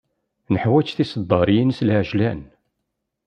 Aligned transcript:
Neḥwaǧ 0.53 0.87
tiseddaryin 0.91 1.69
s 1.77 1.79
lεeǧlan. 1.87 2.41